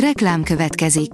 [0.00, 1.10] Reklám következik.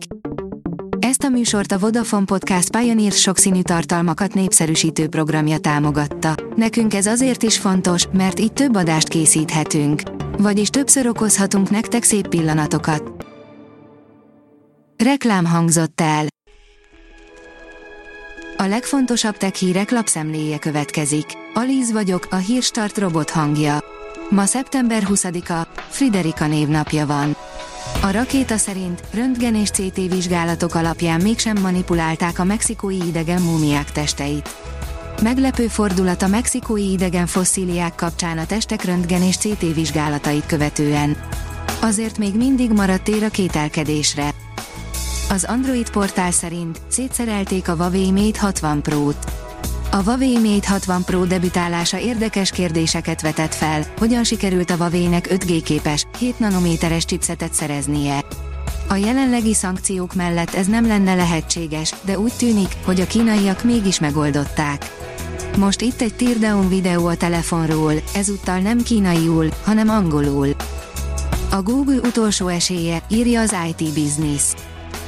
[0.99, 6.35] Ezt a műsort a Vodafone Podcast Pioneer sokszínű tartalmakat népszerűsítő programja támogatta.
[6.57, 10.03] Nekünk ez azért is fontos, mert így több adást készíthetünk.
[10.39, 13.27] Vagyis többször okozhatunk nektek szép pillanatokat.
[15.05, 16.27] Reklám hangzott el.
[18.57, 21.27] A legfontosabb tech hírek lapszemléje következik.
[21.55, 23.79] Alíz vagyok, a hírstart robot hangja.
[24.31, 27.37] Ma szeptember 20-a, Friderika névnapja van.
[28.03, 34.57] A rakéta szerint röntgen és CT vizsgálatok alapján mégsem manipulálták a mexikói idegen múmiák testeit.
[35.23, 41.17] Meglepő fordulat a mexikói idegen fosszíliák kapcsán a testek röntgen és CT vizsgálatait követően.
[41.81, 44.31] Azért még mindig maradt tér a kételkedésre.
[45.31, 49.42] Az Android portál szerint szétszerelték a Huawei Mate 60 Pro-t.
[49.95, 55.61] A Huawei Mate 60 Pro debütálása érdekes kérdéseket vetett fel, hogyan sikerült a Huawei-nek 5G
[55.65, 58.25] képes, 7 nanométeres chipsetet szereznie.
[58.89, 64.01] A jelenlegi szankciók mellett ez nem lenne lehetséges, de úgy tűnik, hogy a kínaiak mégis
[64.01, 64.91] megoldották.
[65.57, 70.49] Most itt egy teardown videó a telefonról, ezúttal nem kínaiul, hanem angolul.
[71.51, 74.43] A Google utolsó esélye, írja az IT Business.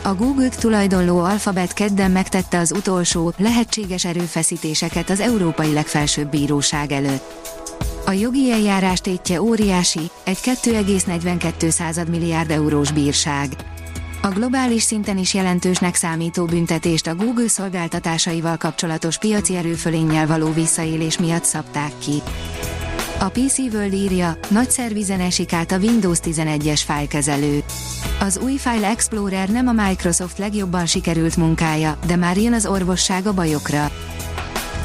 [0.06, 7.32] A Google tulajdonló Alphabet kedden megtette az utolsó, lehetséges erőfeszítéseket az Európai Legfelsőbb Bíróság előtt.
[8.06, 13.48] A jogi eljárás tétje óriási, egy 2,42 milliárd eurós bírság.
[14.22, 21.18] A globális szinten is jelentősnek számító büntetést a Google szolgáltatásaival kapcsolatos piaci erőfölénnyel való visszaélés
[21.18, 22.22] miatt szabták ki.
[23.24, 27.62] A PC World írja, nagy szervizen esik át a Windows 11-es fájlkezelő.
[28.20, 33.26] Az új File Explorer nem a Microsoft legjobban sikerült munkája, de már jön az orvosság
[33.26, 33.90] a bajokra.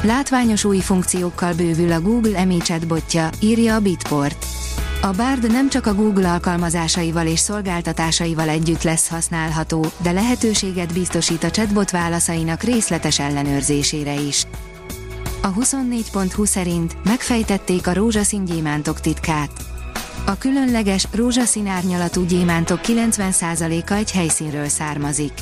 [0.02, 4.46] Látványos új funkciókkal bővül a Google Emi chatbotja, írja a Bitport.
[5.02, 11.44] A Bard nem csak a Google alkalmazásaival és szolgáltatásaival együtt lesz használható, de lehetőséget biztosít
[11.44, 14.46] a chatbot válaszainak részletes ellenőrzésére is.
[15.42, 19.50] A 24.20 szerint megfejtették a rózsaszín gyémántok titkát.
[20.26, 25.32] A különleges, rózsaszín árnyalatú gyémántok 90%-a egy helyszínről származik.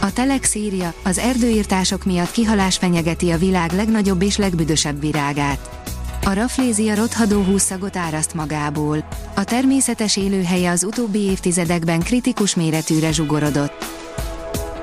[0.00, 5.86] A Telex írja, az erdőírtások miatt kihalás fenyegeti a világ legnagyobb és legbüdösebb virágát.
[6.24, 9.04] A raflézia rothadó húszagot áraszt magából.
[9.34, 14.01] A természetes élőhelye az utóbbi évtizedekben kritikus méretűre zsugorodott.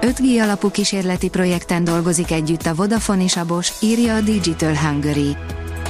[0.02, 5.36] 5G alapú kísérleti projekten dolgozik együtt a Vodafone és a Bosch, írja a Digital Hungary.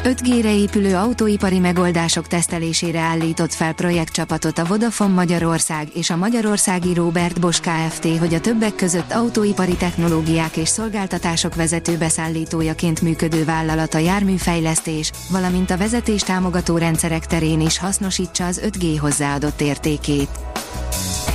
[0.03, 7.39] 5G-re épülő autóipari megoldások tesztelésére állított fel projektcsapatot a Vodafone Magyarország és a Magyarországi Robert
[7.39, 13.97] Bosch Kft., hogy a többek között autóipari technológiák és szolgáltatások vezető beszállítójaként működő vállalat a
[13.97, 20.29] járműfejlesztés, valamint a vezetés támogató rendszerek terén is hasznosítsa az 5G hozzáadott értékét.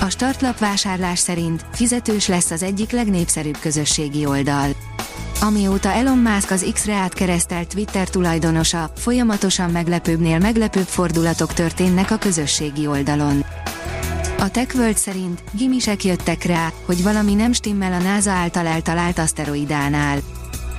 [0.00, 4.68] A startlap vásárlás szerint fizetős lesz az egyik legnépszerűbb közösségi oldal.
[5.40, 12.86] Amióta Elon Musk az X-re átkeresztelt Twitter tulajdonosa, folyamatosan meglepőbbnél meglepőbb fordulatok történnek a közösségi
[12.86, 13.44] oldalon.
[14.38, 20.18] A TechWorld szerint gimisek jöttek rá, hogy valami nem stimmel a NASA által eltalált aszteroidánál.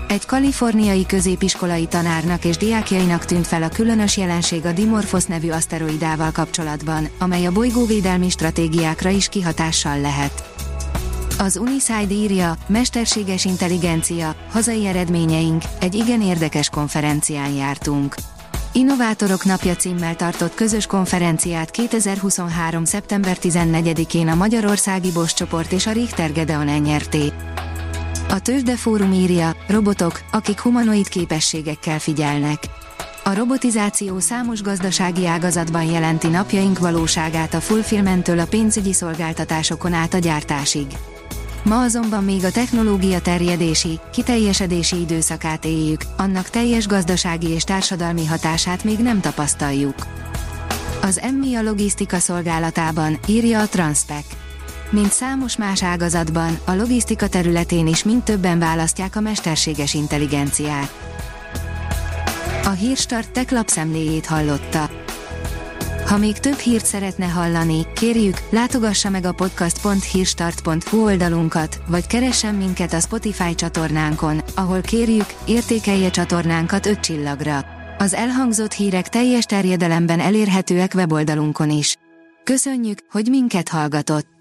[0.07, 6.31] Egy kaliforniai középiskolai tanárnak és diákjainak tűnt fel a különös jelenség a Dimorphos nevű aszteroidával
[6.31, 10.53] kapcsolatban, amely a bolygóvédelmi stratégiákra is kihatással lehet.
[11.38, 18.15] Az Uniside írja, mesterséges intelligencia, hazai eredményeink, egy igen érdekes konferencián jártunk.
[18.71, 22.85] Innovátorok napja címmel tartott közös konferenciát 2023.
[22.85, 27.33] szeptember 14-én a Magyarországi Bosch csoport és a Richter Gedeon nyerté.
[28.30, 32.63] A Tőzsdefórum írja, robotok, akik humanoid képességekkel figyelnek.
[33.24, 40.18] A robotizáció számos gazdasági ágazatban jelenti napjaink valóságát a fulfillmenttől a pénzügyi szolgáltatásokon át a
[40.18, 40.86] gyártásig.
[41.63, 48.84] Ma azonban még a technológia terjedési, kiteljesedési időszakát éljük, annak teljes gazdasági és társadalmi hatását
[48.84, 49.96] még nem tapasztaljuk.
[51.02, 54.25] Az emmi a logisztika szolgálatában, írja a Transpec.
[54.95, 60.94] Mint számos más ágazatban, a logisztika területén is mind többen választják a mesterséges intelligenciát.
[62.63, 64.89] A Hírstart tech lapszemléjét hallotta.
[66.06, 72.94] Ha még több hírt szeretne hallani, kérjük, látogassa meg a podcast.hírstart.hu oldalunkat, vagy keressen minket
[72.94, 77.65] a Spotify csatornánkon, ahol kérjük, értékelje csatornánkat 5 csillagra.
[77.97, 81.95] Az elhangzott hírek teljes terjedelemben elérhetőek weboldalunkon is.
[82.44, 84.34] Köszönjük, hogy minket hallgatott!